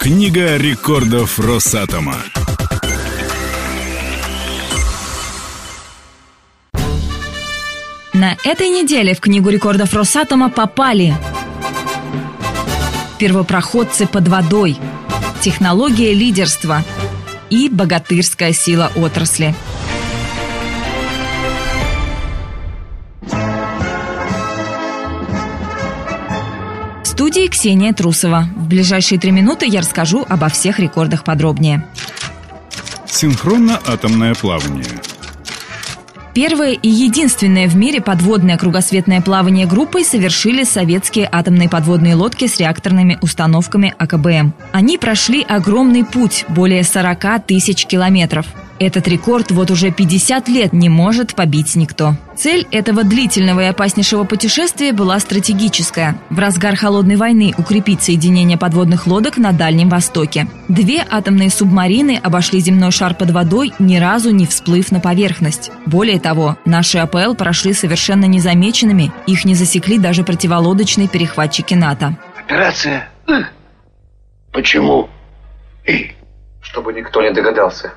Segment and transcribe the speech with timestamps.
[0.00, 2.16] Книга рекордов Росатома.
[8.14, 11.14] На этой неделе в Книгу рекордов Росатома попали
[13.18, 14.78] первопроходцы под водой,
[15.42, 16.82] технология лидерства
[17.50, 19.54] и богатырская сила отрасли.
[27.20, 28.48] Студии Ксения Трусова.
[28.56, 31.86] В ближайшие три минуты я расскажу обо всех рекордах подробнее.
[33.04, 34.86] Синхронно-атомное плавание.
[36.32, 42.58] Первое и единственное в мире подводное кругосветное плавание группой совершили советские атомные подводные лодки с
[42.58, 44.54] реакторными установками АКБМ.
[44.72, 48.46] Они прошли огромный путь– более 40 тысяч километров.
[48.80, 52.14] Этот рекорд вот уже 50 лет не может побить никто.
[52.34, 59.06] Цель этого длительного и опаснейшего путешествия была стратегическая– в разгар холодной войны укрепить соединение подводных
[59.06, 60.46] лодок на Дальнем Востоке.
[60.68, 65.70] Две атомные субмарины обошли земной шар под водой, ни разу не всплыв на поверхность.
[65.84, 72.16] Более того, наши АПЛ прошли совершенно незамеченными, их не засекли даже противолодочные перехватчики НАТО.
[72.34, 73.10] Операция.
[74.52, 75.10] Почему
[75.84, 76.12] «И»?
[76.62, 77.92] Чтобы никто не догадался.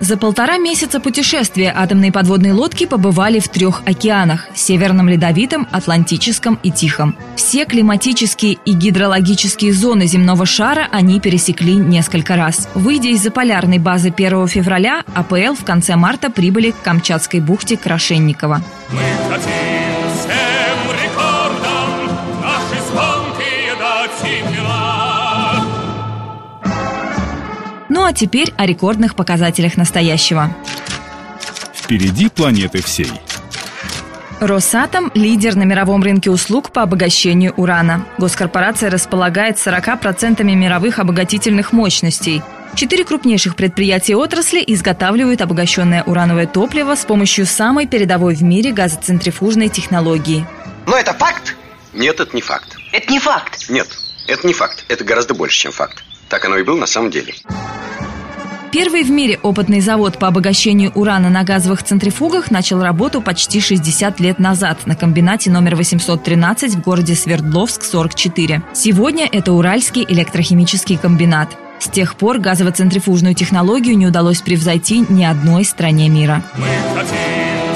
[0.00, 6.70] За полтора месяца путешествия атомные подводные лодки побывали в трех океанах– Северном Ледовитом, Атлантическом и
[6.70, 7.16] Тихом.
[7.36, 12.68] Все климатические и гидрологические зоны земного шара они пересекли несколько раз.
[12.74, 18.62] Выйдя из заполярной базы 1 февраля, АПЛ в конце марта прибыли к Камчатской бухте Крашенникова.
[18.90, 19.65] Мы хотим
[28.06, 30.56] Ну а теперь о рекордных показателях настоящего.
[31.74, 33.10] Впереди планеты всей.
[34.38, 38.06] Росатом– лидер на мировом рынке услуг по обогащению урана.
[38.18, 42.42] Госкорпорация располагает 40% мировых обогатительных мощностей.
[42.76, 49.68] Четыре крупнейших предприятия отрасли изготавливают обогащенное урановое топливо с помощью самой передовой в мире газоцентрифужной
[49.68, 50.46] технологии.
[50.86, 51.56] Но это факт?
[51.92, 52.78] Нет, это не факт.
[52.92, 53.68] Это не факт.
[53.68, 53.88] Нет,
[54.28, 54.84] это не факт.
[54.86, 56.04] Это гораздо больше, чем факт.
[56.28, 57.34] Так оно и было на самом деле.
[58.72, 64.20] Первый в мире опытный завод по обогащению урана на газовых центрифугах начал работу почти 60
[64.20, 68.62] лет назад на комбинате номер 813 в городе Свердловск, 44.
[68.74, 71.56] Сегодня это Уральский электрохимический комбинат.
[71.78, 76.42] С тех пор газово-центрифужную технологию не удалось превзойти ни одной стране мира.
[76.56, 77.16] Мы хотим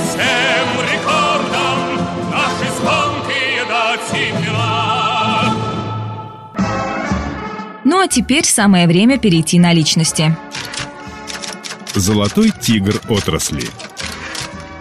[0.09, 1.79] всем рекордам
[2.31, 5.55] наши звонкие дать имена.
[7.85, 10.37] Ну а теперь самое время перейти на личности.
[11.95, 13.69] Золотой тигр отрасли.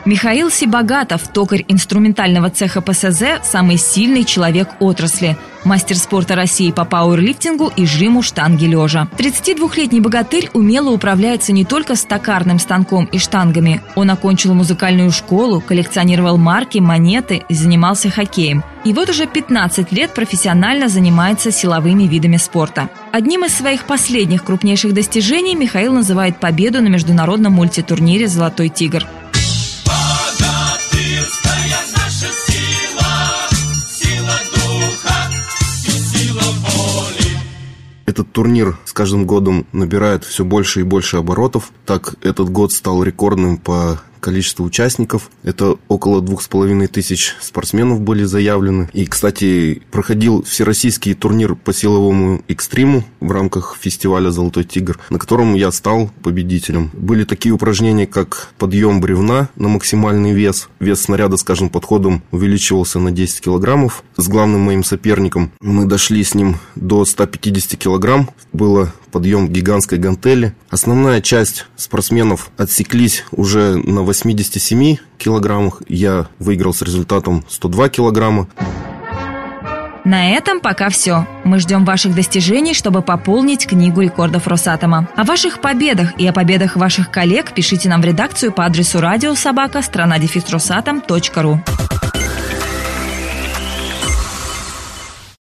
[0.09, 5.37] Михаил Сибагатов, токарь инструментального цеха ПСЗ, самый сильный человек отрасли.
[5.63, 9.07] Мастер спорта России по пауэрлифтингу и жиму штанги лежа.
[9.19, 13.83] 32-летний богатырь умело управляется не только с токарным станком и штангами.
[13.93, 18.63] Он окончил музыкальную школу, коллекционировал марки, монеты занимался хоккеем.
[18.85, 22.89] И вот уже 15 лет профессионально занимается силовыми видами спорта.
[23.11, 29.05] Одним из своих последних крупнейших достижений Михаил называет победу на международном мультитурнире «Золотой тигр».
[38.19, 41.71] Этот турнир с каждым годом набирает все больше и больше оборотов.
[41.85, 45.29] Так, этот год стал рекордным по количеству участников.
[45.43, 48.89] Это около двух с половиной тысяч спортсменов были заявлены.
[48.93, 55.53] И, кстати, проходил всероссийский турнир по силовому экстриму в рамках фестиваля «Золотой тигр», на котором
[55.53, 56.89] я стал победителем.
[56.93, 60.69] Были такие упражнения, как подъем бревна на максимальный вес.
[60.79, 64.03] Вес снаряда с каждым подходом увеличивался на 10 килограммов.
[64.17, 68.29] С главным моим соперником мы дошли с ним до 150 килограмм.
[68.53, 70.53] Было подъем гигантской гантели.
[70.69, 75.81] Основная часть спортсменов отсеклись уже на 87 килограммах.
[75.87, 78.47] Я выиграл с результатом 102 килограмма.
[80.05, 81.27] На этом пока все.
[81.43, 85.07] Мы ждем ваших достижений, чтобы пополнить книгу рекордов Росатома.
[85.15, 89.81] О ваших победах и о победах ваших коллег пишите нам в редакцию по адресу радиособака
[89.81, 90.17] страна
[91.35, 91.61] ру.